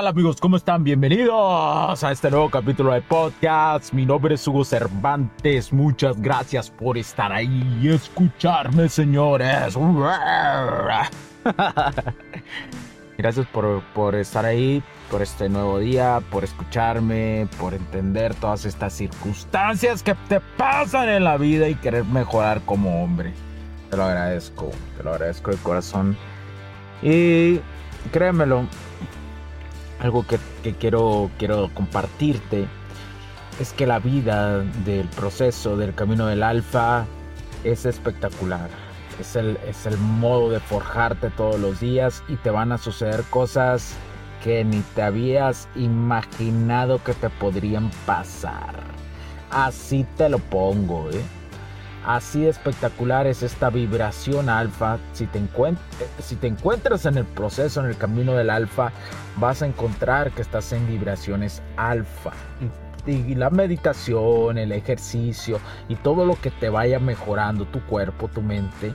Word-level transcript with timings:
Tal 0.00 0.06
amigos? 0.06 0.36
¿Cómo 0.40 0.56
están? 0.56 0.82
Bienvenidos 0.82 2.02
a 2.02 2.10
este 2.10 2.30
nuevo 2.30 2.48
capítulo 2.48 2.94
de 2.94 3.02
podcast. 3.02 3.92
Mi 3.92 4.06
nombre 4.06 4.34
es 4.34 4.48
Hugo 4.48 4.64
Cervantes. 4.64 5.74
Muchas 5.74 6.18
gracias 6.22 6.70
por 6.70 6.96
estar 6.96 7.30
ahí 7.30 7.78
y 7.82 7.90
escucharme, 7.90 8.88
señores. 8.88 9.76
Gracias 13.18 13.46
por, 13.48 13.82
por 13.92 14.14
estar 14.14 14.46
ahí, 14.46 14.82
por 15.10 15.20
este 15.20 15.50
nuevo 15.50 15.78
día, 15.78 16.22
por 16.30 16.44
escucharme, 16.44 17.46
por 17.58 17.74
entender 17.74 18.34
todas 18.36 18.64
estas 18.64 18.94
circunstancias 18.94 20.02
que 20.02 20.14
te 20.30 20.40
pasan 20.40 21.10
en 21.10 21.24
la 21.24 21.36
vida 21.36 21.68
y 21.68 21.74
querer 21.74 22.06
mejorar 22.06 22.62
como 22.64 23.04
hombre. 23.04 23.34
Te 23.90 23.98
lo 23.98 24.04
agradezco, 24.04 24.70
te 24.96 25.02
lo 25.02 25.12
agradezco 25.12 25.50
de 25.50 25.58
corazón. 25.58 26.16
Y 27.02 27.60
créemelo, 28.12 28.64
algo 30.00 30.24
que, 30.26 30.38
quiero, 30.74 31.30
quiero 31.38 31.70
compartirte 31.74 32.66
es 33.60 33.72
que 33.72 33.86
la 33.86 33.98
vida 33.98 34.60
del 34.84 35.06
proceso 35.08 35.76
del 35.76 35.94
camino 35.94 36.26
del 36.26 36.42
alfa 36.42 37.04
es 37.64 37.84
espectacular. 37.84 38.70
Es 39.20 39.36
el, 39.36 39.58
es 39.68 39.84
el 39.84 39.98
modo 39.98 40.50
de 40.50 40.60
forjarte 40.60 41.28
todos 41.30 41.60
los 41.60 41.80
días 41.80 42.22
y 42.28 42.36
te 42.36 42.48
van 42.48 42.72
a 42.72 42.78
suceder 42.78 43.22
cosas 43.28 43.94
que 44.42 44.64
ni 44.64 44.80
te 44.94 45.02
habías 45.02 45.68
imaginado 45.76 47.04
que 47.04 47.12
te 47.12 47.28
podrían 47.28 47.90
pasar. 48.06 48.82
Así 49.50 50.06
te 50.16 50.30
lo 50.30 50.38
pongo, 50.38 51.10
¿eh? 51.10 51.22
Así 52.16 52.44
espectacular 52.44 53.28
es 53.28 53.44
esta 53.44 53.70
vibración 53.70 54.48
alfa. 54.48 54.98
Si 55.12 55.28
te, 55.28 55.40
si 56.18 56.34
te 56.34 56.48
encuentras 56.48 57.06
en 57.06 57.18
el 57.18 57.24
proceso, 57.24 57.78
en 57.78 57.86
el 57.86 57.96
camino 57.96 58.32
del 58.32 58.50
alfa, 58.50 58.90
vas 59.36 59.62
a 59.62 59.66
encontrar 59.66 60.32
que 60.32 60.42
estás 60.42 60.72
en 60.72 60.88
vibraciones 60.88 61.62
alfa. 61.76 62.32
Y, 63.06 63.12
y, 63.12 63.34
la 63.36 63.48
meditación, 63.50 64.58
el 64.58 64.72
ejercicio 64.72 65.60
y 65.88 65.94
todo 65.94 66.26
lo 66.26 66.34
que 66.34 66.50
te 66.50 66.68
vaya 66.68 66.98
mejorando 66.98 67.64
tu 67.66 67.80
cuerpo, 67.86 68.26
tu 68.26 68.42
mente, 68.42 68.92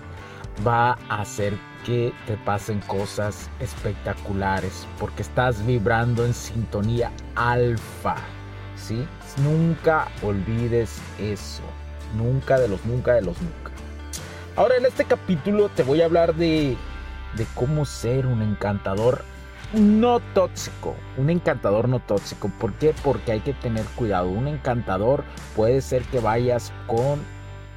va 0.68 0.98
a 1.08 1.22
hacer 1.22 1.54
que 1.86 2.12
te 2.28 2.36
pasen 2.36 2.82
cosas 2.82 3.50
espectaculares 3.62 4.86
porque 5.00 5.22
estás 5.22 5.66
vibrando 5.66 6.26
en 6.26 6.34
sintonía 6.34 7.14
alfa. 7.36 8.18
¿sí? 8.76 9.08
Nunca 9.42 10.10
olvides 10.22 11.02
eso. 11.18 11.64
Nunca 12.16 12.60
de 12.60 12.68
los 12.68 12.86
nunca 12.86 13.14
de 13.14 13.22
los 13.22 13.42
nunca. 13.42 13.72
Ahora 14.56 14.78
en 14.78 14.86
este 14.86 15.06
capítulo 15.06 15.70
te 15.70 15.84
voy 15.84 16.02
a 16.02 16.06
hablar 16.06 16.36
de, 16.36 16.78
de 17.36 17.46
cómo 17.56 17.86
ser 17.86 18.26
un 18.26 18.42
encantador 18.42 19.24
no 19.74 20.20
tóxico. 20.34 20.96
Un 21.18 21.30
encantador 21.30 21.90
no 21.90 22.00
tóxico. 22.00 22.50
¿Por 22.60 22.74
qué? 22.74 22.94
Porque 23.04 23.34
hay 23.34 23.42
que 23.42 23.54
tener 23.54 23.84
cuidado. 23.96 24.30
Un 24.30 24.48
encantador 24.48 25.24
puede 25.56 25.82
ser 25.82 26.04
que 26.04 26.20
vayas 26.20 26.72
con 26.88 27.20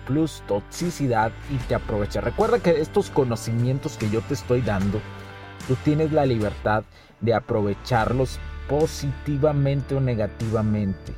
plus 0.07 0.43
toxicidad 0.47 1.33
y 1.51 1.57
te 1.69 1.75
aproveches. 1.75 2.25
Recuerda 2.25 2.61
que 2.61 2.81
estos 2.81 3.11
conocimientos 3.11 3.97
que 3.97 4.09
yo 4.09 4.21
te 4.23 4.35
estoy 4.35 4.63
dando, 4.63 5.01
tú 5.67 5.77
tienes 5.85 6.13
la 6.13 6.25
libertad 6.25 6.85
de 7.21 7.35
aprovecharlos 7.35 8.39
positivamente 8.69 9.95
o 9.95 10.01
negativamente. 10.01 11.15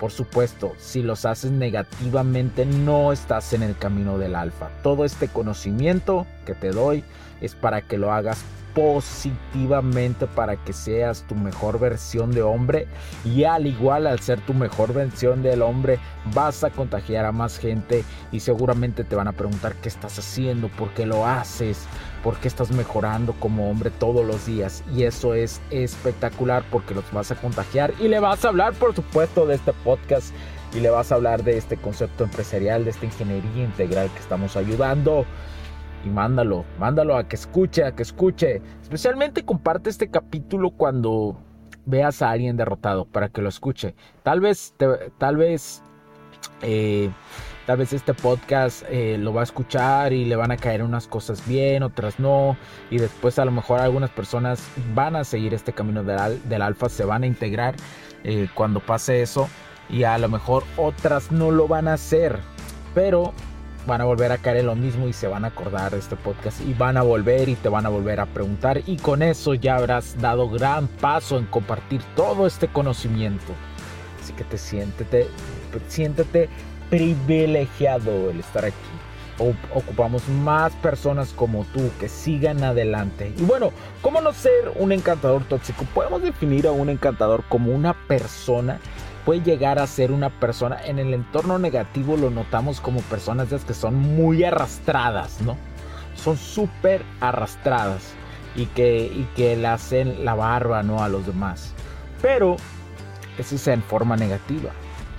Por 0.00 0.10
supuesto, 0.12 0.72
si 0.78 1.02
los 1.02 1.26
haces 1.26 1.50
negativamente 1.50 2.64
no 2.64 3.12
estás 3.12 3.52
en 3.52 3.62
el 3.62 3.76
camino 3.76 4.16
del 4.16 4.34
alfa. 4.34 4.70
Todo 4.82 5.04
este 5.04 5.28
conocimiento 5.28 6.26
que 6.46 6.54
te 6.54 6.70
doy 6.70 7.04
es 7.42 7.54
para 7.54 7.82
que 7.82 7.98
lo 7.98 8.10
hagas 8.10 8.38
positivamente 8.74 10.26
para 10.26 10.56
que 10.56 10.72
seas 10.72 11.24
tu 11.28 11.34
mejor 11.34 11.78
versión 11.78 12.30
de 12.30 12.42
hombre. 12.42 12.86
Y 13.24 13.44
al 13.44 13.66
igual 13.66 14.06
al 14.06 14.20
ser 14.20 14.40
tu 14.40 14.54
mejor 14.54 14.92
versión 14.92 15.42
del 15.42 15.62
hombre 15.62 15.98
vas 16.34 16.64
a 16.64 16.70
contagiar 16.70 17.24
a 17.24 17.32
más 17.32 17.58
gente 17.58 18.04
y 18.32 18.40
seguramente 18.40 19.04
te 19.04 19.16
van 19.16 19.28
a 19.28 19.32
preguntar 19.32 19.74
qué 19.76 19.88
estás 19.88 20.18
haciendo, 20.18 20.68
por 20.68 20.90
qué 20.90 21.06
lo 21.06 21.26
haces, 21.26 21.86
por 22.22 22.36
qué 22.36 22.48
estás 22.48 22.70
mejorando 22.70 23.32
como 23.34 23.70
hombre 23.70 23.90
todos 23.90 24.24
los 24.26 24.46
días. 24.46 24.84
Y 24.94 25.04
eso 25.04 25.34
es 25.34 25.60
espectacular 25.70 26.64
porque 26.70 26.94
los 26.94 27.10
vas 27.12 27.30
a 27.30 27.36
contagiar. 27.36 27.92
Y 28.00 28.08
le 28.08 28.20
vas 28.20 28.44
a 28.44 28.48
hablar 28.48 28.74
por 28.74 28.94
supuesto 28.94 29.46
de 29.46 29.56
este 29.56 29.72
podcast. 29.84 30.32
Y 30.72 30.78
le 30.78 30.90
vas 30.90 31.10
a 31.10 31.16
hablar 31.16 31.42
de 31.42 31.58
este 31.58 31.76
concepto 31.76 32.22
empresarial, 32.22 32.84
de 32.84 32.90
esta 32.90 33.04
ingeniería 33.04 33.64
integral 33.64 34.08
que 34.12 34.20
estamos 34.20 34.56
ayudando 34.56 35.26
y 36.04 36.08
mándalo, 36.08 36.64
mándalo 36.78 37.16
a 37.16 37.28
que 37.28 37.36
escuche, 37.36 37.84
a 37.84 37.94
que 37.94 38.02
escuche. 38.02 38.62
Especialmente 38.82 39.44
comparte 39.44 39.90
este 39.90 40.08
capítulo 40.08 40.70
cuando 40.70 41.36
veas 41.86 42.22
a 42.22 42.30
alguien 42.30 42.56
derrotado 42.56 43.04
para 43.04 43.28
que 43.28 43.42
lo 43.42 43.48
escuche. 43.48 43.94
Tal 44.22 44.40
vez, 44.40 44.74
tal 45.18 45.36
vez, 45.36 45.82
eh, 46.62 47.10
tal 47.66 47.78
vez 47.78 47.92
este 47.92 48.14
podcast 48.14 48.84
eh, 48.88 49.16
lo 49.18 49.34
va 49.34 49.42
a 49.42 49.44
escuchar 49.44 50.12
y 50.12 50.24
le 50.24 50.36
van 50.36 50.50
a 50.50 50.56
caer 50.56 50.82
unas 50.82 51.06
cosas 51.06 51.46
bien, 51.46 51.82
otras 51.82 52.18
no. 52.18 52.56
Y 52.90 52.98
después 52.98 53.38
a 53.38 53.44
lo 53.44 53.50
mejor 53.50 53.80
algunas 53.80 54.10
personas 54.10 54.66
van 54.94 55.16
a 55.16 55.24
seguir 55.24 55.54
este 55.54 55.72
camino 55.72 56.02
del, 56.02 56.40
del 56.48 56.62
alfa, 56.62 56.88
se 56.88 57.04
van 57.04 57.24
a 57.24 57.26
integrar 57.26 57.74
eh, 58.24 58.48
cuando 58.54 58.80
pase 58.80 59.22
eso. 59.22 59.48
Y 59.88 60.04
a 60.04 60.16
lo 60.18 60.28
mejor 60.28 60.62
otras 60.76 61.32
no 61.32 61.50
lo 61.50 61.66
van 61.66 61.88
a 61.88 61.94
hacer. 61.94 62.38
Pero 62.94 63.32
van 63.86 64.00
a 64.00 64.04
volver 64.04 64.32
a 64.32 64.38
caer 64.38 64.58
en 64.58 64.66
lo 64.66 64.76
mismo 64.76 65.08
y 65.08 65.12
se 65.12 65.26
van 65.26 65.44
a 65.44 65.48
acordar 65.48 65.92
de 65.92 65.98
este 65.98 66.16
podcast 66.16 66.60
y 66.60 66.74
van 66.74 66.96
a 66.96 67.02
volver 67.02 67.48
y 67.48 67.54
te 67.54 67.68
van 67.68 67.86
a 67.86 67.88
volver 67.88 68.20
a 68.20 68.26
preguntar 68.26 68.82
y 68.86 68.96
con 68.96 69.22
eso 69.22 69.54
ya 69.54 69.76
habrás 69.76 70.20
dado 70.20 70.48
gran 70.48 70.86
paso 70.86 71.38
en 71.38 71.46
compartir 71.46 72.02
todo 72.14 72.46
este 72.46 72.68
conocimiento. 72.68 73.52
Así 74.22 74.32
que 74.32 74.44
te 74.44 74.58
siéntete, 74.58 75.28
siéntete 75.88 76.48
privilegiado 76.90 78.30
el 78.30 78.40
estar 78.40 78.64
aquí. 78.64 78.76
ocupamos 79.74 80.28
más 80.28 80.72
personas 80.74 81.32
como 81.32 81.64
tú 81.72 81.90
que 81.98 82.08
sigan 82.08 82.62
adelante. 82.62 83.32
Y 83.38 83.42
bueno, 83.42 83.72
¿cómo 84.02 84.20
no 84.20 84.34
ser 84.34 84.72
un 84.76 84.92
encantador 84.92 85.44
tóxico? 85.44 85.86
Podemos 85.94 86.22
definir 86.22 86.66
a 86.66 86.72
un 86.72 86.90
encantador 86.90 87.44
como 87.48 87.72
una 87.72 87.94
persona 88.06 88.78
puede 89.30 89.42
llegar 89.42 89.78
a 89.78 89.86
ser 89.86 90.10
una 90.10 90.28
persona, 90.28 90.84
en 90.84 90.98
el 90.98 91.14
entorno 91.14 91.56
negativo 91.56 92.16
lo 92.16 92.30
notamos 92.30 92.80
como 92.80 93.00
personas 93.02 93.46
que 93.64 93.74
son 93.74 93.94
muy 93.94 94.42
arrastradas, 94.42 95.40
¿no? 95.40 95.56
Son 96.16 96.36
súper 96.36 97.04
arrastradas 97.20 98.12
y 98.56 98.66
que, 98.66 99.04
y 99.04 99.28
que 99.36 99.56
le 99.56 99.68
hacen 99.68 100.24
la 100.24 100.34
barba, 100.34 100.82
¿no? 100.82 101.04
A 101.04 101.08
los 101.08 101.26
demás. 101.26 101.74
Pero 102.20 102.56
eso 103.38 103.54
es 103.54 103.68
en 103.68 103.84
forma 103.84 104.16
negativa 104.16 104.72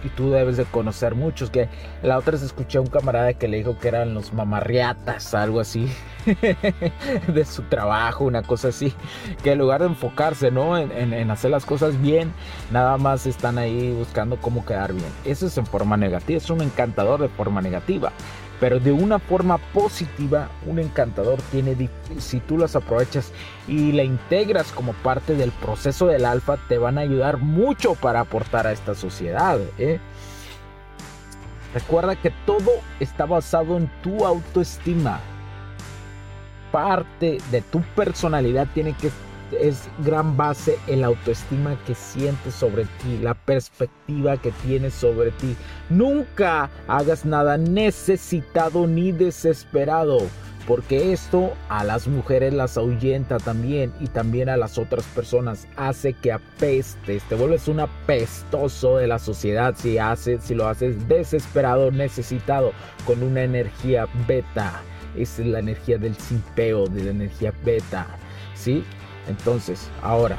y 0.03 0.09
tú 0.09 0.31
debes 0.31 0.57
de 0.57 0.65
conocer 0.65 1.15
muchos. 1.15 1.49
Que 1.49 1.69
la 2.03 2.17
otra 2.17 2.31
vez 2.31 2.41
escuché 2.41 2.77
a 2.77 2.81
un 2.81 2.87
camarada 2.87 3.33
que 3.33 3.47
le 3.47 3.57
dijo 3.57 3.77
que 3.77 3.87
eran 3.87 4.13
los 4.13 4.33
mamarriatas, 4.33 5.33
algo 5.33 5.59
así, 5.59 5.91
de 7.27 7.45
su 7.45 7.63
trabajo, 7.63 8.25
una 8.25 8.43
cosa 8.43 8.69
así. 8.69 8.93
Que 9.43 9.53
en 9.53 9.59
lugar 9.59 9.81
de 9.81 9.87
enfocarse, 9.87 10.51
¿no? 10.51 10.77
En, 10.77 10.91
en, 11.13 11.31
hacer 11.31 11.51
las 11.51 11.65
cosas 11.65 12.01
bien, 12.01 12.33
nada 12.71 12.97
más 12.97 13.25
están 13.25 13.57
ahí 13.57 13.93
buscando 13.93 14.37
cómo 14.37 14.65
quedar 14.65 14.93
bien. 14.93 15.09
Eso 15.25 15.47
es 15.47 15.57
en 15.57 15.65
forma 15.65 15.97
negativa, 15.97 16.37
es 16.37 16.49
un 16.49 16.61
encantador 16.61 17.21
de 17.21 17.29
forma 17.29 17.61
negativa. 17.61 18.11
Pero 18.61 18.79
de 18.79 18.91
una 18.91 19.17
forma 19.17 19.57
positiva, 19.57 20.47
un 20.67 20.77
encantador 20.77 21.41
tiene, 21.51 21.89
si 22.19 22.39
tú 22.39 22.59
las 22.59 22.75
aprovechas 22.75 23.31
y 23.67 23.91
la 23.91 24.03
integras 24.03 24.71
como 24.71 24.93
parte 24.93 25.35
del 25.35 25.51
proceso 25.51 26.05
del 26.05 26.25
alfa, 26.25 26.57
te 26.69 26.77
van 26.77 26.99
a 26.99 27.01
ayudar 27.01 27.39
mucho 27.39 27.95
para 27.95 28.19
aportar 28.19 28.67
a 28.67 28.71
esta 28.71 28.93
sociedad. 28.93 29.59
¿eh? 29.79 29.99
Recuerda 31.73 32.15
que 32.15 32.31
todo 32.45 32.69
está 32.99 33.25
basado 33.25 33.77
en 33.77 33.89
tu 34.03 34.27
autoestima. 34.27 35.19
Parte 36.71 37.39
de 37.49 37.61
tu 37.61 37.81
personalidad 37.95 38.67
tiene 38.75 38.93
que 38.93 39.09
es 39.59 39.89
gran 40.05 40.37
base 40.37 40.77
el 40.87 41.03
autoestima 41.03 41.77
que 41.85 41.95
sientes 41.95 42.55
sobre 42.55 42.85
ti, 42.85 43.17
la 43.21 43.33
perspectiva 43.33 44.37
que 44.37 44.51
tienes 44.65 44.93
sobre 44.93 45.31
ti. 45.31 45.55
Nunca 45.89 46.69
hagas 46.87 47.25
nada 47.25 47.57
necesitado 47.57 48.87
ni 48.87 49.11
desesperado 49.11 50.19
porque 50.67 51.11
esto 51.11 51.53
a 51.69 51.83
las 51.83 52.07
mujeres 52.07 52.53
las 52.53 52.77
ahuyenta 52.77 53.37
también 53.37 53.91
y 53.99 54.07
también 54.07 54.49
a 54.49 54.57
las 54.57 54.77
otras 54.77 55.03
personas 55.05 55.67
hace 55.75 56.13
que 56.13 56.31
apestes, 56.31 57.23
te 57.23 57.35
vuelves 57.35 57.67
un 57.67 57.79
apestoso 57.79 58.97
de 58.97 59.07
la 59.07 59.19
sociedad 59.19 59.75
si 59.75 59.97
haces, 59.97 60.43
si 60.43 60.55
lo 60.55 60.67
haces 60.67 61.07
desesperado, 61.07 61.91
necesitado, 61.91 62.73
con 63.05 63.23
una 63.23 63.43
energía 63.43 64.07
beta. 64.27 64.81
Esa 65.15 65.41
es 65.41 65.47
la 65.47 65.59
energía 65.59 65.97
del 65.97 66.15
simpeo, 66.15 66.87
de 66.87 67.03
la 67.03 67.11
energía 67.11 67.53
beta, 67.65 68.07
¿sí? 68.53 68.83
Entonces, 69.27 69.89
ahora, 70.01 70.37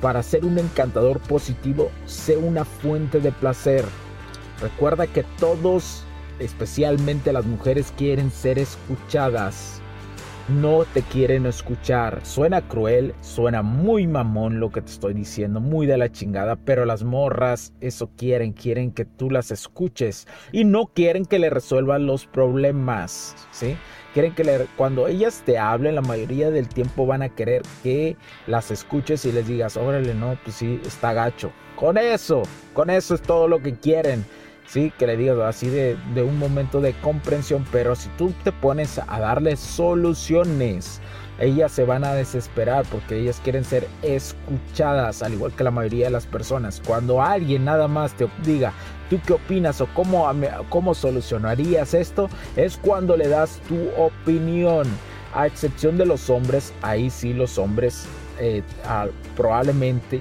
para 0.00 0.22
ser 0.22 0.44
un 0.44 0.58
encantador 0.58 1.20
positivo, 1.20 1.90
sé 2.06 2.36
una 2.36 2.64
fuente 2.64 3.20
de 3.20 3.32
placer. 3.32 3.84
Recuerda 4.60 5.06
que 5.06 5.24
todos 5.38 6.04
especialmente 6.38 7.32
las 7.32 7.44
mujeres 7.44 7.92
quieren 7.96 8.30
ser 8.30 8.58
escuchadas. 8.58 9.80
No 10.48 10.84
te 10.84 11.02
quieren 11.02 11.46
escuchar. 11.46 12.20
Suena 12.24 12.62
cruel, 12.62 13.14
suena 13.20 13.62
muy 13.62 14.08
mamón 14.08 14.58
lo 14.58 14.70
que 14.70 14.80
te 14.80 14.90
estoy 14.90 15.14
diciendo, 15.14 15.60
muy 15.60 15.86
de 15.86 15.96
la 15.96 16.10
chingada, 16.10 16.56
pero 16.56 16.84
las 16.86 17.04
morras 17.04 17.72
eso 17.80 18.10
quieren, 18.16 18.52
quieren 18.52 18.90
que 18.90 19.04
tú 19.04 19.30
las 19.30 19.52
escuches 19.52 20.26
y 20.50 20.64
no 20.64 20.86
quieren 20.86 21.24
que 21.24 21.38
le 21.38 21.50
resuelvan 21.50 22.06
los 22.06 22.26
problemas, 22.26 23.36
¿sí? 23.52 23.76
Quieren 24.12 24.34
que 24.34 24.42
le, 24.42 24.66
cuando 24.76 25.06
ellas 25.06 25.42
te 25.44 25.58
hablen, 25.58 25.94
la 25.94 26.00
mayoría 26.00 26.50
del 26.50 26.68
tiempo 26.68 27.06
van 27.06 27.22
a 27.22 27.28
querer 27.28 27.62
que 27.82 28.16
las 28.46 28.70
escuches 28.70 29.24
y 29.24 29.32
les 29.32 29.46
digas, 29.46 29.76
órale, 29.76 30.14
no, 30.14 30.36
pues 30.42 30.56
sí, 30.56 30.80
está 30.84 31.12
gacho. 31.12 31.52
Con 31.76 31.96
eso, 31.96 32.42
con 32.74 32.90
eso 32.90 33.14
es 33.14 33.22
todo 33.22 33.46
lo 33.46 33.62
que 33.62 33.74
quieren. 33.74 34.24
¿Sí? 34.66 34.92
Que 34.98 35.06
le 35.06 35.16
digas 35.16 35.38
así 35.40 35.68
de, 35.68 35.96
un 36.16 36.38
momento 36.38 36.80
de 36.80 36.92
comprensión, 36.94 37.64
pero 37.72 37.94
si 37.94 38.08
tú 38.10 38.32
te 38.44 38.52
pones 38.52 38.98
a 38.98 39.20
darle 39.20 39.56
soluciones, 39.56 41.00
ellas 41.38 41.72
se 41.72 41.84
van 41.84 42.04
a 42.04 42.14
desesperar 42.14 42.84
porque 42.90 43.18
ellas 43.18 43.40
quieren 43.42 43.64
ser 43.64 43.88
escuchadas, 44.02 45.22
al 45.22 45.34
igual 45.34 45.52
que 45.52 45.64
la 45.64 45.70
mayoría 45.70 46.06
de 46.06 46.12
las 46.12 46.26
personas. 46.26 46.82
Cuando 46.86 47.22
alguien 47.22 47.64
nada 47.64 47.88
más 47.88 48.12
te 48.14 48.28
diga, 48.44 48.72
¿tú 49.08 49.18
qué 49.26 49.34
opinas 49.34 49.80
o 49.80 49.88
cómo, 49.94 50.30
cómo 50.68 50.94
solucionarías 50.94 51.94
esto? 51.94 52.28
Es 52.56 52.76
cuando 52.76 53.16
le 53.16 53.28
das 53.28 53.60
tu 53.68 53.88
opinión. 53.96 54.86
A 55.32 55.46
excepción 55.46 55.96
de 55.96 56.06
los 56.06 56.28
hombres, 56.28 56.72
ahí 56.82 57.08
sí 57.08 57.32
los 57.32 57.56
hombres 57.56 58.04
eh, 58.40 58.62
probablemente 59.36 60.20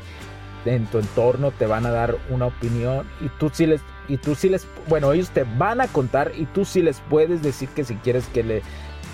en 0.66 0.86
tu 0.88 1.00
entorno 1.00 1.52
te 1.52 1.66
van 1.66 1.86
a 1.86 1.92
dar 1.92 2.18
una 2.30 2.48
opinión 2.48 3.08
y 3.22 3.30
tú 3.40 3.50
sí 3.52 3.66
les 3.66 3.82
y 4.10 4.18
tú 4.18 4.36
sí 4.36 4.50
les, 4.50 4.68
bueno, 4.90 5.14
ellos 5.14 5.30
te 5.30 5.46
van 5.58 5.80
a 5.80 5.88
contar 5.88 6.34
y 6.36 6.46
tú 6.46 6.66
sí 6.66 6.82
les 6.82 7.00
puedes 7.10 7.42
decir 7.42 7.70
que 7.70 7.86
si 7.86 7.96
quieres 7.96 8.26
que 8.28 8.44
le 8.44 8.62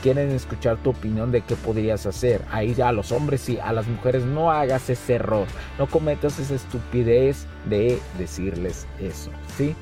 quieren 0.01 0.31
escuchar 0.31 0.77
tu 0.77 0.92
opinión 0.92 1.31
de 1.31 1.42
qué 1.42 1.56
podrías 1.56 2.06
hacer. 2.06 2.42
Ahí 2.51 2.80
a 2.81 2.92
los 2.92 3.12
hombres 3.12 3.42
sí, 3.42 3.59
a 3.62 3.74
las 3.74 3.88
mujeres 3.88 4.24
no 4.24 4.51
hagas 4.51 4.89
ese 4.89 5.15
error, 5.15 5.47
no 5.77 5.88
cometas 5.88 6.39
esa 6.39 6.56
estupidez 6.56 7.45
de 7.69 8.00
decirles 8.18 8.88
eso, 9.00 9.31
¿sí? 9.57 9.75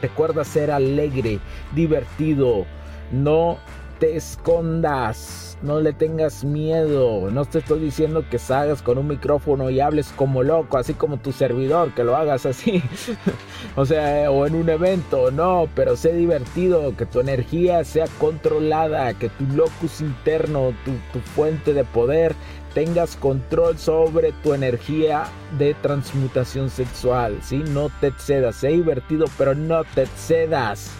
Recuerda 0.00 0.44
ser 0.44 0.70
alegre, 0.70 1.38
divertido, 1.74 2.66
no 3.12 3.58
te 4.02 4.16
escondas, 4.16 5.56
no 5.62 5.78
le 5.78 5.92
tengas 5.92 6.42
miedo. 6.42 7.30
No 7.30 7.44
te 7.44 7.60
estoy 7.60 7.78
diciendo 7.78 8.24
que 8.28 8.40
salgas 8.40 8.82
con 8.82 8.98
un 8.98 9.06
micrófono 9.06 9.70
y 9.70 9.78
hables 9.78 10.08
como 10.16 10.42
loco, 10.42 10.76
así 10.76 10.92
como 10.92 11.18
tu 11.18 11.30
servidor, 11.30 11.94
que 11.94 12.02
lo 12.02 12.16
hagas 12.16 12.44
así. 12.44 12.82
o 13.76 13.86
sea, 13.86 14.28
o 14.32 14.44
en 14.44 14.56
un 14.56 14.68
evento, 14.68 15.30
no, 15.30 15.68
pero 15.76 15.94
sé 15.94 16.14
divertido, 16.14 16.96
que 16.96 17.06
tu 17.06 17.20
energía 17.20 17.84
sea 17.84 18.06
controlada, 18.18 19.14
que 19.14 19.28
tu 19.28 19.46
locus 19.54 20.00
interno, 20.00 20.74
tu, 20.84 20.90
tu 21.12 21.24
fuente 21.24 21.72
de 21.72 21.84
poder, 21.84 22.34
tengas 22.74 23.14
control 23.14 23.78
sobre 23.78 24.32
tu 24.42 24.52
energía 24.52 25.26
de 25.58 25.74
transmutación 25.74 26.70
sexual, 26.70 27.38
¿sí? 27.40 27.62
No 27.68 27.88
te 28.00 28.08
excedas, 28.08 28.56
sé 28.56 28.70
divertido, 28.70 29.26
pero 29.38 29.54
no 29.54 29.84
te 29.94 30.02
excedas. 30.02 30.90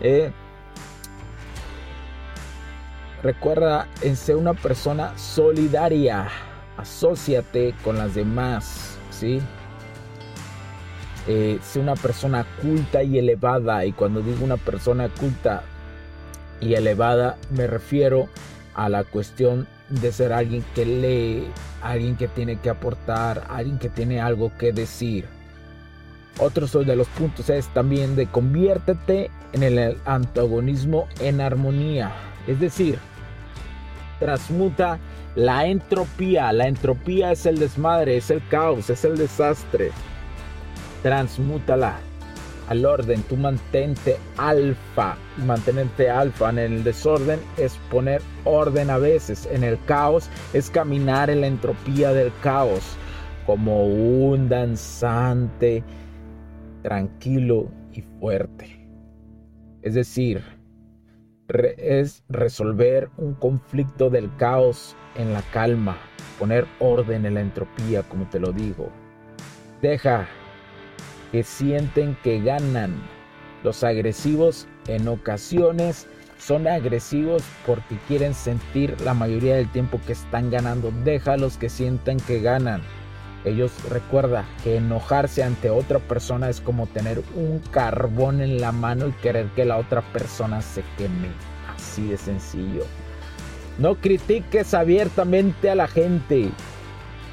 ¿eh? 0.00 0.32
Recuerda 3.22 3.86
en 4.00 4.16
ser 4.16 4.36
una 4.36 4.54
persona 4.54 5.16
solidaria. 5.16 6.28
Asociate 6.76 7.74
con 7.84 7.96
las 7.96 8.14
demás, 8.14 8.96
¿sí? 9.10 9.40
Eh, 11.28 11.60
sé 11.62 11.78
una 11.78 11.94
persona 11.94 12.44
culta 12.60 13.02
y 13.02 13.18
elevada. 13.18 13.84
Y 13.84 13.92
cuando 13.92 14.22
digo 14.22 14.44
una 14.44 14.56
persona 14.56 15.08
culta 15.08 15.62
y 16.60 16.74
elevada, 16.74 17.36
me 17.50 17.66
refiero 17.68 18.28
a 18.74 18.88
la 18.88 19.04
cuestión 19.04 19.68
de 19.88 20.10
ser 20.10 20.32
alguien 20.32 20.64
que 20.74 20.84
lee, 20.84 21.46
alguien 21.82 22.16
que 22.16 22.26
tiene 22.26 22.56
que 22.56 22.70
aportar, 22.70 23.46
alguien 23.50 23.78
que 23.78 23.88
tiene 23.88 24.20
algo 24.20 24.50
que 24.58 24.72
decir. 24.72 25.26
Otro 26.38 26.66
de 26.66 26.96
los 26.96 27.06
puntos 27.08 27.50
es 27.50 27.68
también 27.68 28.16
de 28.16 28.26
conviértete 28.26 29.30
en 29.52 29.62
el 29.62 29.98
antagonismo 30.06 31.06
en 31.20 31.40
armonía. 31.40 32.10
Es 32.46 32.58
decir, 32.58 32.98
transmuta 34.22 35.00
la 35.34 35.66
entropía. 35.66 36.52
La 36.52 36.68
entropía 36.68 37.32
es 37.32 37.44
el 37.44 37.58
desmadre, 37.58 38.16
es 38.16 38.30
el 38.30 38.40
caos, 38.48 38.88
es 38.88 39.04
el 39.04 39.18
desastre. 39.18 39.90
Transmútala 41.02 41.96
al 42.68 42.86
orden. 42.86 43.22
Tú 43.24 43.36
mantente 43.36 44.16
alfa. 44.36 45.16
Mantenerte 45.38 46.08
alfa 46.08 46.50
en 46.50 46.58
el 46.60 46.84
desorden 46.84 47.40
es 47.56 47.76
poner 47.90 48.22
orden 48.44 48.90
a 48.90 48.98
veces. 48.98 49.48
En 49.50 49.64
el 49.64 49.76
caos 49.86 50.30
es 50.52 50.70
caminar 50.70 51.28
en 51.28 51.40
la 51.40 51.48
entropía 51.48 52.12
del 52.12 52.32
caos. 52.42 52.96
Como 53.44 53.86
un 53.86 54.48
danzante 54.48 55.82
tranquilo 56.82 57.68
y 57.92 58.02
fuerte. 58.20 58.88
Es 59.82 59.94
decir, 59.94 60.61
es 61.48 62.22
resolver 62.28 63.10
un 63.16 63.34
conflicto 63.34 64.10
del 64.10 64.34
caos 64.36 64.96
en 65.16 65.32
la 65.32 65.42
calma, 65.52 65.96
poner 66.38 66.66
orden 66.78 67.26
en 67.26 67.34
la 67.34 67.40
entropía, 67.40 68.02
como 68.04 68.28
te 68.28 68.40
lo 68.40 68.52
digo. 68.52 68.90
Deja 69.80 70.26
que 71.30 71.42
sienten 71.42 72.16
que 72.22 72.40
ganan. 72.40 72.94
Los 73.64 73.84
agresivos 73.84 74.66
en 74.86 75.08
ocasiones 75.08 76.06
son 76.38 76.66
agresivos 76.66 77.42
porque 77.66 77.96
quieren 78.08 78.34
sentir 78.34 79.00
la 79.02 79.14
mayoría 79.14 79.56
del 79.56 79.70
tiempo 79.70 80.00
que 80.06 80.12
están 80.12 80.50
ganando. 80.50 80.92
Déjalos 81.04 81.56
que 81.56 81.68
sientan 81.68 82.18
que 82.18 82.40
ganan. 82.40 82.82
Ellos 83.44 83.72
recuerda 83.88 84.44
que 84.62 84.76
enojarse 84.76 85.42
ante 85.42 85.68
otra 85.68 85.98
persona 85.98 86.48
es 86.48 86.60
como 86.60 86.86
tener 86.86 87.22
un 87.34 87.58
carbón 87.70 88.40
en 88.40 88.60
la 88.60 88.70
mano 88.70 89.08
y 89.08 89.12
querer 89.12 89.46
que 89.56 89.64
la 89.64 89.78
otra 89.78 90.00
persona 90.12 90.62
se 90.62 90.84
queme. 90.96 91.28
Así 91.74 92.06
de 92.08 92.16
sencillo. 92.16 92.84
No 93.78 93.96
critiques 93.96 94.74
abiertamente 94.74 95.70
a 95.70 95.74
la 95.74 95.88
gente, 95.88 96.50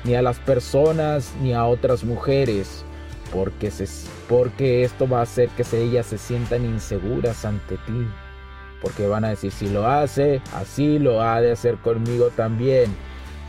ni 0.04 0.16
a 0.16 0.22
las 0.22 0.40
personas, 0.40 1.34
ni 1.42 1.54
a 1.54 1.66
otras 1.66 2.04
mujeres, 2.04 2.84
porque, 3.32 3.72
porque 4.28 4.84
esto 4.84 5.08
va 5.08 5.20
a 5.20 5.24
hacer 5.24 5.50
que 5.50 5.64
ellas 5.78 6.08
se 6.08 6.18
sientan 6.18 6.66
inseguras 6.66 7.46
ante 7.46 7.76
ti. 7.78 8.08
Porque 8.82 9.08
van 9.08 9.26
a 9.26 9.30
decir, 9.30 9.52
si 9.52 9.70
lo 9.70 9.86
hace, 9.88 10.42
así 10.56 10.98
lo 10.98 11.22
ha 11.22 11.42
de 11.42 11.52
hacer 11.52 11.76
conmigo 11.76 12.30
también. 12.36 12.96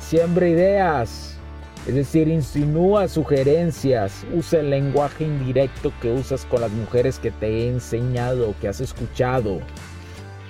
Siempre 0.00 0.50
ideas, 0.50 1.38
es 1.86 1.94
decir, 1.94 2.28
insinúa 2.28 3.08
sugerencias, 3.08 4.26
usa 4.34 4.60
el 4.60 4.70
lenguaje 4.70 5.24
indirecto 5.24 5.92
que 6.00 6.12
usas 6.12 6.44
con 6.44 6.60
las 6.60 6.70
mujeres 6.70 7.18
que 7.18 7.30
te 7.30 7.46
he 7.46 7.68
enseñado, 7.68 8.54
que 8.60 8.68
has 8.68 8.80
escuchado. 8.80 9.60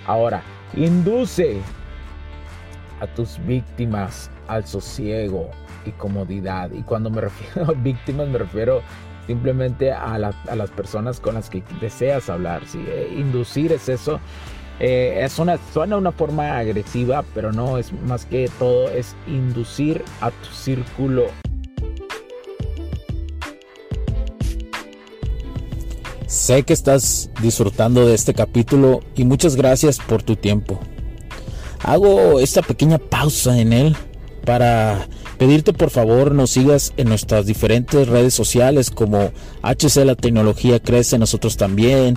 Ahora, 0.06 0.42
induce 0.75 1.60
a 3.00 3.06
tus 3.06 3.38
víctimas 3.46 4.30
al 4.49 4.66
sosiego 4.66 5.50
y 5.84 5.92
comodidad. 5.92 6.70
Y 6.72 6.82
cuando 6.82 7.10
me 7.10 7.20
refiero 7.22 7.70
a 7.70 7.75
víctimas, 7.75 8.28
me 8.28 8.38
refiero 8.38 8.82
simplemente 9.26 9.92
a, 9.92 10.18
las 10.18 10.70
personas 10.70 11.20
con 11.20 11.34
las 11.34 11.49
que 11.49 11.62
deseas 11.80 12.28
hablar. 12.28 12.66
¿sí? 12.66 12.84
Eh, 12.88 13.14
inducir 13.16 13.72
es 13.72 13.88
eso 13.88 14.20
eh, 14.80 15.20
es 15.22 15.38
una, 15.38 15.58
suena 15.72 15.96
una 15.96 16.12
forma 16.12 16.58
agresiva, 16.58 17.25
pero 17.34 17.52
no, 17.52 17.78
es 17.78 17.92
más 17.92 18.25
que 18.25 18.50
todo, 18.58 18.88
es 18.90 19.14
inducir 19.26 20.02
a 20.20 20.30
tu 20.30 20.49
círculo 20.52 21.26
Sé 26.30 26.62
que 26.62 26.72
estás 26.72 27.28
disfrutando 27.42 28.06
de 28.06 28.14
este 28.14 28.34
capítulo 28.34 29.00
y 29.16 29.25
muchas 29.25 29.56
gracias 29.56 29.99
por 29.99 30.22
tu 30.22 30.37
tiempo. 30.37 30.78
Hago 31.82 32.38
esta 32.38 32.62
pequeña 32.62 32.99
pausa 32.99 33.58
en 33.58 33.72
él 33.72 33.96
para 34.44 35.08
pedirte 35.38 35.72
por 35.72 35.90
favor 35.90 36.32
nos 36.32 36.50
sigas 36.50 36.92
en 36.96 37.08
nuestras 37.08 37.46
diferentes 37.46 38.06
redes 38.06 38.32
sociales 38.32 38.92
como 38.92 39.32
HC 39.62 40.04
La 40.04 40.14
Tecnología 40.14 40.78
Crece, 40.78 41.18
nosotros 41.18 41.56
también, 41.56 42.16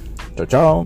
Chao, 0.35 0.45
chao. 0.45 0.85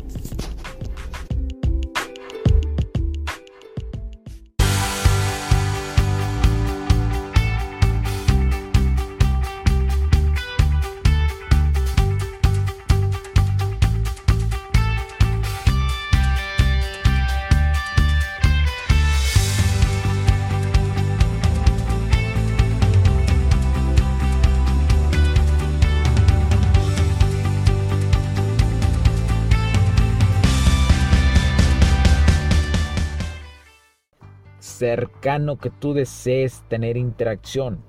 Cercano 34.86 35.58
que 35.58 35.72
tú 35.72 35.94
desees 35.96 36.64
tener 36.70 36.96
interacción. 36.96 37.80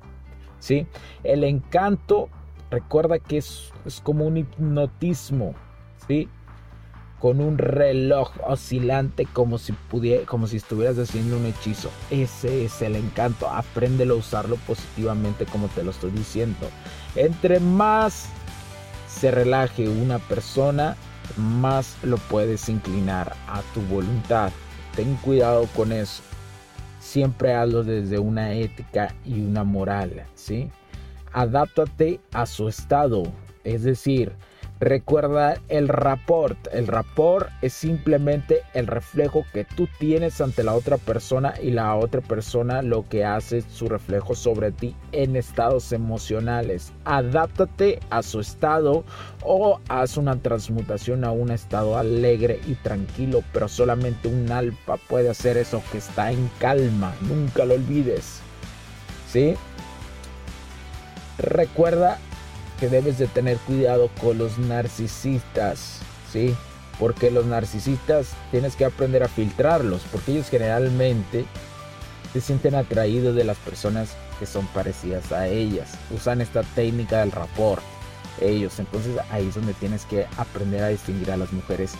¿sí? 0.60 0.86
El 1.24 1.44
encanto, 1.44 2.30
recuerda 2.70 3.18
que 3.18 3.36
es, 3.36 3.70
como 4.02 4.24
un 4.24 4.38
hipnotismo, 4.38 5.54
¿sí? 6.08 6.28
con 7.20 7.40
un 7.40 7.58
reloj 7.58 8.30
oscilante 8.46 9.26
como 9.26 9.58
si, 9.58 9.74
como 10.24 10.46
si 10.46 10.56
estuvieras 10.56 10.98
haciendo 10.98 11.36
un 11.36 11.44
hechizo. 11.44 11.90
Ese 12.10 12.64
es 12.64 12.80
el 12.80 12.96
encanto. 12.96 13.48
Apréndelo 13.50 14.14
a 14.14 14.18
usarlo 14.18 14.56
positivamente 14.66 15.44
como 15.44 15.68
te 15.68 15.82
lo 15.82 15.90
estoy 15.90 16.12
diciendo. 16.12 16.68
Entre 17.14 17.60
más 17.60 18.30
se 19.06 19.30
relaje 19.30 19.88
una 19.88 20.18
persona, 20.18 20.96
más 21.36 21.96
lo 22.02 22.16
puedes 22.16 22.70
inclinar 22.70 23.36
a 23.48 23.60
tu 23.74 23.82
voluntad. 23.82 24.50
Ten 24.94 25.14
cuidado 25.16 25.66
con 25.74 25.92
eso 25.92 26.22
siempre 26.98 27.54
hazlo 27.54 27.82
desde 27.82 28.18
una 28.18 28.52
ética 28.52 29.14
y 29.24 29.40
una 29.40 29.64
moral, 29.64 30.24
¿sí? 30.34 30.70
Adáptate 31.32 32.20
a 32.32 32.46
su 32.46 32.68
estado, 32.68 33.24
es 33.64 33.82
decir, 33.82 34.32
Recuerda 34.78 35.56
el 35.68 35.88
rapport. 35.88 36.58
El 36.70 36.86
rapport 36.86 37.48
es 37.62 37.72
simplemente 37.72 38.60
el 38.74 38.86
reflejo 38.86 39.46
que 39.54 39.64
tú 39.64 39.88
tienes 39.98 40.42
ante 40.42 40.62
la 40.62 40.74
otra 40.74 40.98
persona 40.98 41.54
y 41.62 41.70
la 41.70 41.94
otra 41.94 42.20
persona 42.20 42.82
lo 42.82 43.08
que 43.08 43.24
hace 43.24 43.62
su 43.62 43.88
reflejo 43.88 44.34
sobre 44.34 44.72
ti 44.72 44.94
en 45.12 45.34
estados 45.34 45.92
emocionales. 45.92 46.92
Adáptate 47.06 48.00
a 48.10 48.22
su 48.22 48.40
estado 48.40 49.04
o 49.42 49.80
haz 49.88 50.18
una 50.18 50.36
transmutación 50.36 51.24
a 51.24 51.30
un 51.30 51.50
estado 51.50 51.96
alegre 51.96 52.60
y 52.66 52.74
tranquilo, 52.74 53.42
pero 53.54 53.68
solamente 53.68 54.28
un 54.28 54.52
alfa 54.52 54.98
puede 55.08 55.30
hacer 55.30 55.56
eso 55.56 55.82
que 55.90 55.98
está 55.98 56.32
en 56.32 56.50
calma. 56.58 57.14
Nunca 57.22 57.64
lo 57.64 57.74
olvides. 57.74 58.40
¿Sí? 59.32 59.54
Recuerda 61.38 62.18
que 62.78 62.88
debes 62.88 63.18
de 63.18 63.26
tener 63.26 63.58
cuidado 63.58 64.10
con 64.20 64.38
los 64.38 64.58
narcisistas, 64.58 66.00
¿sí? 66.32 66.54
Porque 66.98 67.30
los 67.30 67.46
narcisistas 67.46 68.28
tienes 68.50 68.76
que 68.76 68.84
aprender 68.84 69.22
a 69.22 69.28
filtrarlos, 69.28 70.02
porque 70.10 70.32
ellos 70.32 70.48
generalmente 70.48 71.44
se 72.32 72.40
sienten 72.40 72.74
atraídos 72.74 73.34
de 73.34 73.44
las 73.44 73.56
personas 73.58 74.16
que 74.38 74.46
son 74.46 74.66
parecidas 74.68 75.32
a 75.32 75.48
ellas. 75.48 75.94
Usan 76.14 76.40
esta 76.40 76.62
técnica 76.62 77.20
del 77.20 77.32
rapport. 77.32 77.82
Ellos, 78.40 78.78
entonces 78.78 79.16
ahí 79.30 79.48
es 79.48 79.54
donde 79.54 79.72
tienes 79.74 80.04
que 80.04 80.26
aprender 80.36 80.82
a 80.82 80.88
distinguir 80.88 81.30
a 81.30 81.38
las 81.38 81.52
mujeres 81.52 81.92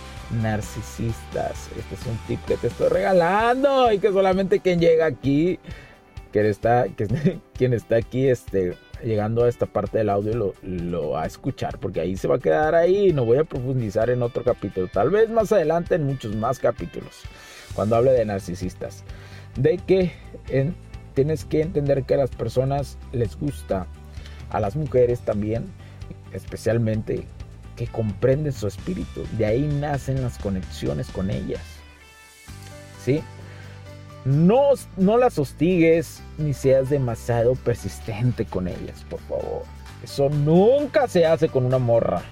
narcisistas. 0.43 1.69
Este 1.77 1.95
es 1.95 2.07
un 2.07 2.19
tip 2.27 2.45
que 2.45 2.59
te 2.59 2.67
estoy 2.67 2.89
regalando 2.89 3.91
y 3.91 3.99
que 3.99 4.13
solamente 4.13 4.61
quien 4.61 4.79
llega 4.79 5.07
aquí, 5.07 5.59
que 6.33 6.49
está, 6.49 6.87
quien 7.55 7.73
está 7.73 7.97
aquí, 7.97 8.29
este, 8.29 8.77
llegando 9.03 9.45
a 9.45 9.49
esta 9.49 9.67
parte 9.67 9.99
del 9.99 10.11
audio 10.11 10.35
lo, 10.35 10.55
lo, 10.63 11.11
va 11.11 11.25
a 11.25 11.27
escuchar 11.27 11.79
porque 11.79 12.01
ahí 12.01 12.17
se 12.17 12.29
va 12.29 12.37
a 12.37 12.39
quedar 12.39 12.75
ahí 12.75 13.09
y 13.09 13.13
no 13.13 13.25
voy 13.25 13.39
a 13.39 13.45
profundizar 13.45 14.11
en 14.11 14.23
otro 14.23 14.43
capítulo. 14.43 14.89
Tal 14.89 15.11
vez 15.11 15.31
más 15.31 15.53
adelante 15.53 15.95
en 15.95 16.05
muchos 16.05 16.35
más 16.37 16.59
capítulos 16.59 17.23
cuando 17.75 17.97
hable 17.97 18.13
de 18.13 18.25
narcisistas. 18.25 19.05
De 19.57 19.79
que 19.79 20.13
tienes 21.15 21.45
que 21.45 21.63
entender 21.63 22.05
que 22.05 22.15
a 22.15 22.19
las 22.19 22.31
personas 22.31 22.99
les 23.13 23.39
gusta 23.39 23.87
a 24.51 24.61
las 24.61 24.77
mujeres 24.77 25.21
también 25.21 25.65
especialmente 26.33 27.25
que 27.77 27.87
comprenden 27.87 28.53
su 28.53 28.67
espíritu. 28.67 29.25
De 29.39 29.47
ahí 29.47 29.63
nacen 29.63 30.23
las 30.23 30.39
conexiones 30.39 31.09
con 31.11 31.31
ellas. 31.31 31.63
Sí 33.03 33.23
no, 34.27 34.71
no 34.97 35.19
las 35.19 35.39
hostigues 35.39 36.21
ni 36.37 36.53
seas 36.53 36.91
demasiado 36.91 37.55
persistente 37.55 38.45
con 38.45 38.67
ellas, 38.67 39.05
por 39.09 39.21
favor. 39.21 39.63
Eso 40.03 40.29
nunca 40.29 41.07
se 41.07 41.25
hace 41.25 41.49
con 41.49 41.65
una 41.65 41.79
morra. 41.79 42.23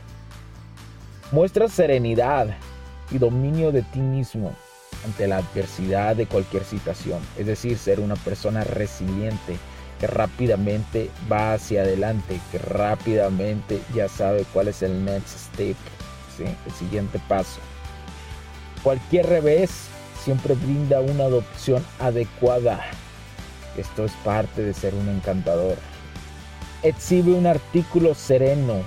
Muestra 1.30 1.68
serenidad 1.68 2.48
y 3.12 3.18
dominio 3.18 3.70
de 3.70 3.82
ti 3.82 4.00
mismo 4.00 4.52
ante 5.04 5.28
la 5.28 5.36
adversidad 5.36 6.16
de 6.16 6.26
cualquier 6.26 6.64
situación. 6.64 7.20
Es 7.38 7.46
decir, 7.46 7.78
ser 7.78 8.00
una 8.00 8.16
persona 8.16 8.64
resiliente 8.64 9.56
que 10.00 10.08
rápidamente 10.08 11.10
va 11.30 11.52
hacia 11.52 11.82
adelante, 11.82 12.40
que 12.50 12.58
rápidamente 12.58 13.80
ya 13.94 14.08
sabe 14.08 14.44
cuál 14.52 14.66
es 14.66 14.82
el 14.82 15.04
next 15.04 15.28
step, 15.28 15.76
el 16.40 16.72
siguiente 16.72 17.20
paso. 17.28 17.60
Cualquier 18.82 19.26
revés 19.26 19.88
siempre 20.24 20.54
brinda 20.54 21.00
una 21.00 21.24
adopción 21.24 21.84
adecuada. 21.98 22.80
Esto 23.76 24.06
es 24.06 24.12
parte 24.24 24.62
de 24.62 24.72
ser 24.72 24.94
un 24.94 25.08
encantador. 25.08 25.76
Exhibe 26.82 27.32
un 27.32 27.46
artículo 27.46 28.14
sereno 28.14 28.80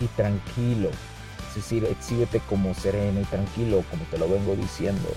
y 0.00 0.06
tranquilo. 0.06 0.90
Es 1.48 1.56
decir, 1.56 1.84
exhíbete 1.84 2.40
como 2.48 2.72
sereno 2.74 3.20
y 3.20 3.24
tranquilo, 3.24 3.82
como 3.90 4.04
te 4.04 4.18
lo 4.18 4.28
vengo 4.28 4.54
diciendo. 4.54 5.08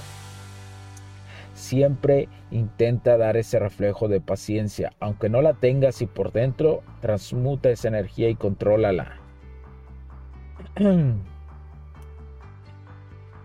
Siempre 1.53 2.29
intenta 2.49 3.17
dar 3.17 3.38
ese 3.38 3.59
reflejo 3.59 4.07
de 4.07 4.21
paciencia, 4.21 4.93
aunque 4.99 5.29
no 5.29 5.43
la 5.43 5.53
tengas 5.53 6.01
y 6.01 6.07
por 6.07 6.31
dentro, 6.31 6.81
transmuta 7.01 7.69
esa 7.69 7.89
energía 7.89 8.29
y 8.29 8.35
contrólala. 8.35 9.17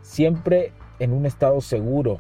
Siempre 0.03 0.73
en 0.99 1.13
un 1.13 1.27
estado 1.27 1.61
seguro, 1.61 2.19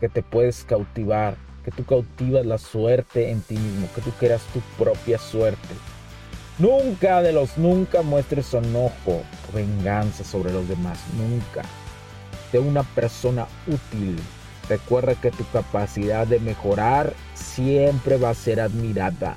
que 0.00 0.08
te 0.08 0.22
puedes 0.22 0.64
cautivar, 0.64 1.36
que 1.64 1.70
tú 1.70 1.84
cautivas 1.84 2.46
la 2.46 2.58
suerte 2.58 3.30
en 3.30 3.40
ti 3.40 3.56
mismo, 3.56 3.88
que 3.94 4.00
tú 4.00 4.10
creas 4.18 4.42
tu 4.52 4.60
propia 4.82 5.18
suerte. 5.18 5.74
Nunca 6.58 7.20
de 7.22 7.32
los 7.32 7.58
nunca 7.58 8.02
muestres 8.02 8.54
enojo 8.54 9.22
o 9.50 9.52
venganza 9.54 10.24
sobre 10.24 10.52
los 10.52 10.68
demás, 10.68 10.98
nunca. 11.16 11.62
De 12.52 12.58
una 12.58 12.82
persona 12.82 13.46
útil. 13.66 14.16
Recuerda 14.68 15.14
que 15.14 15.30
tu 15.30 15.44
capacidad 15.52 16.26
de 16.26 16.40
mejorar 16.40 17.12
siempre 17.34 18.16
va 18.16 18.30
a 18.30 18.34
ser 18.34 18.60
admirada. 18.60 19.36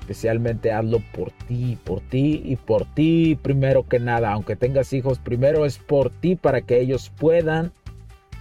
Especialmente 0.00 0.72
hazlo 0.72 1.00
por 1.12 1.30
ti, 1.46 1.78
por 1.84 2.00
ti 2.00 2.42
y 2.44 2.56
por 2.56 2.84
ti 2.94 3.38
primero 3.40 3.86
que 3.86 4.00
nada. 4.00 4.32
Aunque 4.32 4.56
tengas 4.56 4.92
hijos, 4.92 5.18
primero 5.18 5.66
es 5.66 5.78
por 5.78 6.10
ti 6.10 6.36
para 6.36 6.62
que 6.62 6.80
ellos 6.80 7.12
puedan 7.16 7.72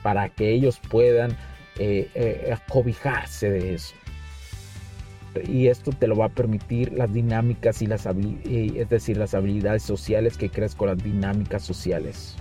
para 0.09 0.27
que 0.27 0.51
ellos 0.51 0.79
puedan 0.89 1.37
eh, 1.77 2.09
eh, 2.15 2.51
acobijarse 2.51 3.51
de 3.51 3.75
eso. 3.75 3.93
y 5.47 5.67
esto 5.67 5.91
te 5.91 6.07
lo 6.07 6.15
va 6.15 6.25
a 6.25 6.29
permitir 6.29 6.93
las 6.93 7.13
dinámicas 7.13 7.83
y 7.83 7.85
las 7.85 8.07
es 8.07 8.89
decir, 8.89 9.17
las 9.17 9.35
habilidades 9.35 9.83
sociales 9.83 10.35
que 10.35 10.49
crees 10.49 10.73
con 10.73 10.87
las 10.87 10.97
dinámicas 10.97 11.61
sociales. 11.61 12.35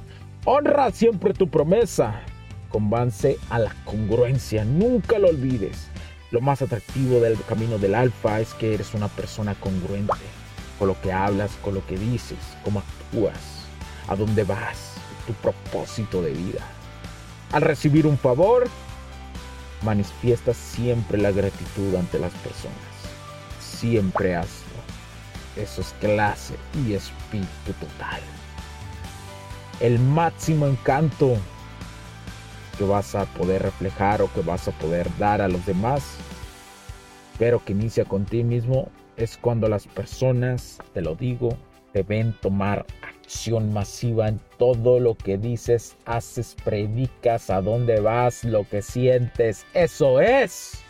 Honra 0.47 0.91
siempre 0.93 1.35
tu 1.35 1.51
promesa. 1.51 2.23
Convance 2.71 3.37
a 3.51 3.59
la 3.59 3.75
congruencia, 3.85 4.65
nunca 4.65 5.19
lo 5.19 5.29
olvides. 5.29 5.89
Lo 6.31 6.41
más 6.41 6.63
atractivo 6.63 7.21
del 7.21 7.37
camino 7.43 7.77
del 7.77 7.95
alfa 7.95 8.41
es 8.41 8.55
que 8.55 8.73
eres 8.73 8.95
una 8.95 9.09
persona 9.09 9.55
congruente 9.57 10.15
con 10.79 10.89
lo 10.89 10.99
que 11.03 11.13
hablas, 11.13 11.51
con 11.63 11.75
lo 11.75 11.87
que 11.87 11.99
dices, 11.99 12.39
cómo 12.65 12.81
actúas, 12.81 13.67
a 14.09 14.17
dónde 14.17 14.45
vas, 14.45 14.95
tu 15.27 15.35
propósito 15.35 16.23
de 16.23 16.33
vida. 16.33 16.78
Al 17.53 17.63
recibir 17.63 18.07
un 18.07 18.19
favor, 18.19 18.69
manifiesta 19.83 20.53
siempre 20.53 21.19
la 21.19 21.31
gratitud 21.31 21.95
ante 21.95 22.19
las 22.19 22.33
personas. 22.35 22.77
Siempre 23.61 24.37
hazlo. 24.37 24.79
Eso 25.57 25.81
es 25.81 25.95
clase 26.01 26.55
y 26.87 26.93
espíritu 26.93 27.73
total. 27.81 28.21
El 29.81 29.99
máximo 29.99 30.67
encanto 30.67 31.37
que 32.77 32.85
vas 32.85 33.15
a 33.15 33.25
poder 33.25 33.63
reflejar 33.63 34.23
o 34.23 34.33
que 34.33 34.41
vas 34.41 34.69
a 34.69 34.73
poder 34.73 35.09
dar 35.19 35.41
a 35.41 35.49
los 35.49 35.65
demás, 35.67 36.03
pero 37.39 37.65
que 37.65 37.73
inicia 37.73 38.05
con 38.05 38.25
ti 38.25 38.45
mismo, 38.45 38.89
es 39.17 39.37
cuando 39.37 39.69
las 39.69 39.87
personas, 39.87 40.79
te 40.95 41.01
lo 41.01 41.17
digo, 41.17 41.57
deben 41.93 42.33
tomar 42.41 42.87
acción 43.29 43.75
masiva 43.75 44.27
en 44.27 44.41
todo 44.57 44.99
lo 45.01 45.15
que 45.15 45.37
dices, 45.37 45.99
haces, 46.07 46.57
predicas, 46.65 47.51
a 47.51 47.61
dónde 47.61 48.01
vas, 48.01 48.43
lo 48.43 48.67
que 48.67 48.81
sientes. 48.81 49.67
Eso 49.75 50.19
es. 50.23 50.83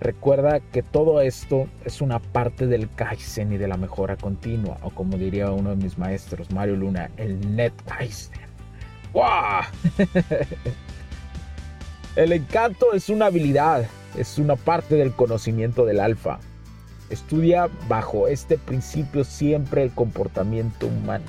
Recuerda 0.00 0.58
que 0.58 0.82
todo 0.82 1.20
esto 1.20 1.68
es 1.84 2.00
una 2.00 2.18
parte 2.18 2.66
del 2.66 2.90
Kaizen 2.90 3.52
y 3.52 3.56
de 3.56 3.68
la 3.68 3.76
mejora 3.76 4.16
continua, 4.16 4.76
o 4.82 4.90
como 4.90 5.16
diría 5.16 5.48
uno 5.52 5.70
de 5.70 5.76
mis 5.76 5.96
maestros, 5.96 6.50
Mario 6.50 6.74
Luna, 6.74 7.08
el 7.18 7.54
Net 7.54 7.72
Kaizen. 7.86 8.40
¡Wow! 9.12 9.62
el 12.16 12.32
encanto 12.32 12.94
es 12.94 13.08
una 13.10 13.26
habilidad, 13.26 13.86
es 14.18 14.38
una 14.40 14.56
parte 14.56 14.96
del 14.96 15.12
conocimiento 15.12 15.86
del 15.86 16.00
alfa. 16.00 16.40
Estudia 17.10 17.68
bajo 17.88 18.28
este 18.28 18.58
principio 18.58 19.24
siempre 19.24 19.82
el 19.82 19.92
comportamiento 19.92 20.86
humano. 20.86 21.24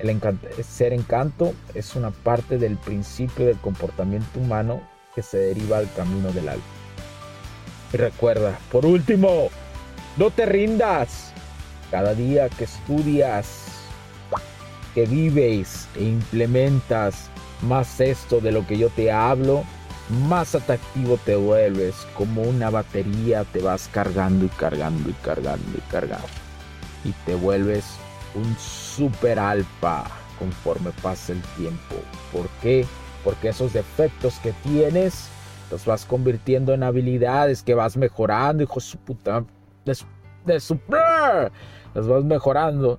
El 0.00 0.20
ser 0.64 0.92
encanto 0.92 1.54
es 1.74 1.94
una 1.96 2.10
parte 2.10 2.58
del 2.58 2.76
principio 2.76 3.46
del 3.46 3.56
comportamiento 3.58 4.38
humano 4.38 4.82
que 5.14 5.22
se 5.22 5.38
deriva 5.38 5.78
del 5.78 5.90
camino 5.92 6.30
del 6.32 6.48
alma. 6.48 6.64
Y 7.92 7.96
recuerda, 7.96 8.58
por 8.70 8.84
último, 8.84 9.48
no 10.16 10.30
te 10.30 10.46
rindas. 10.46 11.32
Cada 11.90 12.12
día 12.14 12.48
que 12.48 12.64
estudias, 12.64 13.66
que 14.94 15.06
vives 15.06 15.86
e 15.96 16.02
implementas 16.02 17.30
más 17.62 18.00
esto 18.00 18.40
de 18.40 18.52
lo 18.52 18.66
que 18.66 18.76
yo 18.76 18.90
te 18.90 19.12
hablo, 19.12 19.64
más 20.10 20.54
atractivo 20.54 21.18
te 21.24 21.36
vuelves, 21.36 21.94
como 22.16 22.42
una 22.42 22.70
batería 22.70 23.44
te 23.44 23.62
vas 23.62 23.88
cargando 23.88 24.44
y 24.44 24.48
cargando 24.48 25.08
y 25.08 25.14
cargando 25.14 25.78
y 25.78 25.80
cargando. 25.90 26.26
Y 27.04 27.12
te 27.26 27.34
vuelves 27.34 27.84
un 28.34 28.56
super 28.58 29.38
alfa 29.38 30.04
conforme 30.38 30.90
pasa 31.02 31.32
el 31.32 31.40
tiempo. 31.56 31.96
¿Por 32.32 32.48
qué? 32.60 32.86
Porque 33.22 33.48
esos 33.48 33.72
defectos 33.72 34.38
que 34.40 34.52
tienes 34.62 35.28
los 35.70 35.84
vas 35.86 36.04
convirtiendo 36.04 36.74
en 36.74 36.82
habilidades 36.82 37.62
que 37.62 37.74
vas 37.74 37.96
mejorando, 37.96 38.62
hijo 38.62 38.74
de 38.74 38.80
su 38.80 38.98
puta. 38.98 39.44
De, 39.84 39.96
de 40.44 40.60
super. 40.60 41.50
Los 41.94 42.06
vas 42.06 42.24
mejorando. 42.24 42.98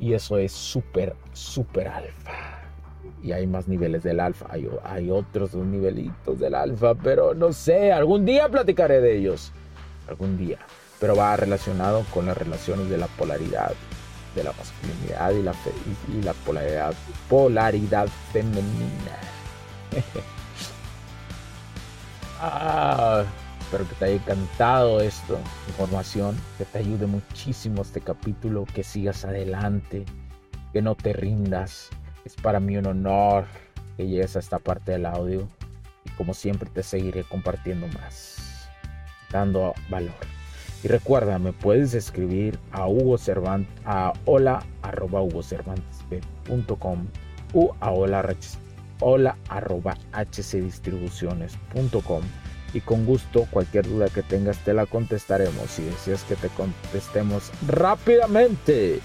Y 0.00 0.14
eso 0.14 0.36
es 0.38 0.50
super, 0.50 1.14
super 1.32 1.86
alfa 1.86 2.41
y 3.22 3.32
hay 3.32 3.46
más 3.46 3.68
niveles 3.68 4.02
del 4.02 4.20
alfa. 4.20 4.46
Hay, 4.50 4.68
hay 4.84 5.10
otros 5.10 5.54
nivelitos 5.54 6.38
del 6.38 6.54
alfa, 6.54 6.94
pero 6.94 7.34
no 7.34 7.52
sé, 7.52 7.92
algún 7.92 8.24
día 8.24 8.48
platicaré 8.48 9.00
de 9.00 9.16
ellos. 9.16 9.52
Algún 10.08 10.36
día. 10.36 10.58
Pero 10.98 11.16
va 11.16 11.36
relacionado 11.36 12.04
con 12.12 12.26
las 12.26 12.36
relaciones 12.36 12.88
de 12.88 12.98
la 12.98 13.06
polaridad, 13.06 13.72
de 14.34 14.44
la 14.44 14.52
masculinidad 14.52 15.30
y 15.32 15.42
la, 15.42 15.54
y, 16.12 16.22
la 16.22 16.32
polaridad, 16.32 16.94
polaridad 17.28 18.08
femenina. 18.32 19.18
ah, 22.40 23.24
espero 23.60 23.88
que 23.88 23.94
te 23.96 24.04
haya 24.04 24.14
encantado 24.14 25.00
esto, 25.00 25.38
información, 25.68 26.36
que 26.58 26.64
te 26.64 26.78
ayude 26.78 27.06
muchísimo 27.06 27.82
este 27.82 28.00
capítulo, 28.00 28.64
que 28.72 28.84
sigas 28.84 29.24
adelante, 29.24 30.04
que 30.72 30.82
no 30.82 30.94
te 30.94 31.12
rindas 31.12 31.90
es 32.24 32.34
para 32.36 32.60
mí 32.60 32.76
un 32.76 32.86
honor 32.86 33.44
que 33.96 34.06
llegues 34.06 34.36
a 34.36 34.38
esta 34.38 34.58
parte 34.58 34.92
del 34.92 35.06
audio 35.06 35.48
y 36.04 36.10
como 36.10 36.34
siempre 36.34 36.70
te 36.70 36.82
seguiré 36.82 37.24
compartiendo 37.24 37.86
más, 37.88 38.68
dando 39.30 39.74
valor. 39.90 40.14
Y 40.82 40.88
recuerda, 40.88 41.38
me 41.38 41.52
puedes 41.52 41.94
escribir 41.94 42.58
a 42.72 42.88
Hugo 42.88 43.16
Cervantes, 43.16 43.72
a 43.84 44.12
hola 44.24 44.64
arroba 44.82 45.22
u 45.22 45.30
a 47.80 47.90
hola, 47.90 48.36
hola 49.00 49.36
arroba 49.48 49.96
y 52.74 52.80
con 52.80 53.04
gusto 53.04 53.46
cualquier 53.50 53.86
duda 53.86 54.08
que 54.08 54.22
tengas 54.22 54.58
te 54.58 54.72
la 54.72 54.86
contestaremos 54.86 55.70
si 55.70 55.82
deseas 55.82 56.22
que 56.24 56.36
te 56.36 56.48
contestemos 56.48 57.50
rápidamente 57.66 59.00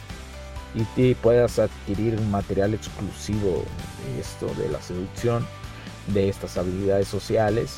y 0.96 1.16
puedas 1.16 1.60
adquirir 1.60 2.20
material 2.22 2.74
exclusivo 2.74 3.64
de 4.06 4.22
esto 4.22 4.48
de 4.62 4.70
la 4.70 4.82
seducción, 4.82 5.46
de 6.08 6.30
estas 6.30 6.58
habilidades 6.58 7.08
sociales 7.08 7.78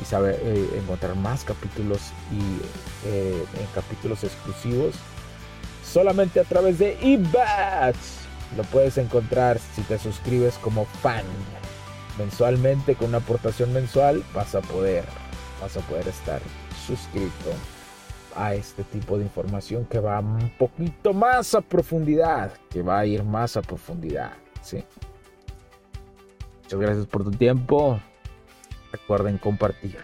y 0.00 0.04
saber 0.04 0.38
eh, 0.42 0.68
encontrar 0.78 1.16
más 1.16 1.44
capítulos 1.44 2.00
y 2.30 3.08
eh, 3.08 3.44
en 3.58 3.66
capítulos 3.74 4.24
exclusivos 4.24 4.94
solamente 5.84 6.40
a 6.40 6.44
través 6.44 6.78
de 6.78 6.98
eBats. 7.00 8.18
Lo 8.56 8.62
puedes 8.64 8.98
encontrar 8.98 9.58
si 9.74 9.82
te 9.82 9.98
suscribes 9.98 10.54
como 10.58 10.84
fan. 10.84 11.24
Mensualmente 12.18 12.94
con 12.94 13.08
una 13.08 13.18
aportación 13.18 13.72
mensual 13.72 14.22
vas 14.34 14.54
a 14.54 14.60
poder 14.60 15.04
vas 15.60 15.76
a 15.76 15.80
poder 15.80 16.06
estar 16.06 16.40
suscrito 16.86 17.50
a 18.36 18.54
este 18.54 18.84
tipo 18.84 19.18
de 19.18 19.24
información 19.24 19.84
que 19.86 19.98
va 19.98 20.20
un 20.20 20.50
poquito 20.58 21.12
más 21.12 21.54
a 21.54 21.60
profundidad, 21.60 22.52
que 22.70 22.82
va 22.82 23.00
a 23.00 23.06
ir 23.06 23.24
más 23.24 23.56
a 23.56 23.62
profundidad. 23.62 24.32
¿sí? 24.62 24.84
Muchas 26.62 26.80
gracias 26.80 27.06
por 27.06 27.24
tu 27.24 27.30
tiempo. 27.30 28.00
Recuerden 28.92 29.38
compartir, 29.38 29.98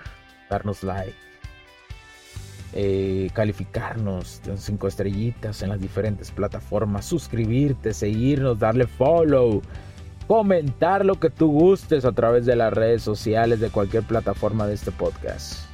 darnos 0.49 0.83
like, 0.83 1.15
eh, 2.75 3.31
calificarnos 3.35 4.43
de 4.45 4.57
cinco 4.57 4.89
estrellitas 4.89 5.63
en 5.63 5.71
las 5.71 5.81
diferentes 5.81 6.31
plataformas, 6.31 7.05
suscribirte, 7.05 7.93
seguirnos, 7.93 8.59
darle 8.59 8.87
follow, 8.87 9.63
comentar 10.27 11.05
lo 11.05 11.19
que 11.19 11.31
tú 11.31 11.51
gustes 11.51 12.05
a 12.05 12.13
través 12.13 12.47
de 12.47 12.57
las 12.57 12.73
redes 12.73 13.03
sociales 13.03 13.61
de 13.61 13.71
cualquier 13.71 14.05
plataforma 14.05 14.67
de 14.67 14.75
este 14.75 14.91
podcast. 14.91 15.72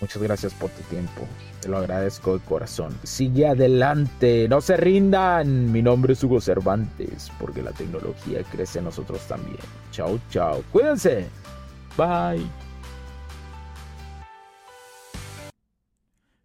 Muchas 0.00 0.22
gracias 0.22 0.52
por 0.52 0.70
tu 0.70 0.82
tiempo. 0.84 1.26
Te 1.60 1.68
lo 1.68 1.78
agradezco 1.78 2.38
de 2.38 2.44
corazón. 2.44 2.94
Sigue 3.02 3.46
adelante, 3.46 4.46
no 4.48 4.60
se 4.60 4.76
rindan. 4.76 5.72
Mi 5.72 5.80
nombre 5.82 6.12
es 6.12 6.22
Hugo 6.22 6.40
Cervantes, 6.40 7.32
porque 7.40 7.62
la 7.62 7.72
tecnología 7.72 8.42
crece 8.44 8.78
en 8.80 8.84
nosotros 8.84 9.20
también. 9.26 9.56
Chao, 9.92 10.20
chao. 10.30 10.62
Cuídense. 10.70 11.26
Bye. 11.96 12.46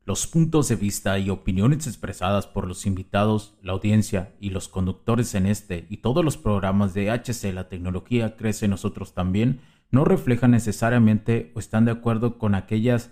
Los 0.05 0.27
puntos 0.27 0.67
de 0.69 0.75
vista 0.77 1.19
y 1.19 1.29
opiniones 1.29 1.87
expresadas 1.87 2.47
por 2.47 2.67
los 2.67 2.85
invitados, 2.85 3.53
la 3.61 3.73
audiencia 3.73 4.33
y 4.39 4.49
los 4.49 4.67
conductores 4.67 5.35
en 5.35 5.45
este 5.45 5.85
y 5.89 5.97
todos 5.97 6.25
los 6.25 6.37
programas 6.37 6.93
de 6.93 7.11
HC 7.11 7.53
La 7.53 7.69
tecnología 7.69 8.35
crece 8.35 8.65
en 8.65 8.71
nosotros 8.71 9.13
también 9.13 9.61
no 9.91 10.05
reflejan 10.05 10.51
necesariamente 10.51 11.51
o 11.53 11.59
están 11.59 11.85
de 11.85 11.91
acuerdo 11.91 12.37
con 12.37 12.55
aquellas 12.55 13.11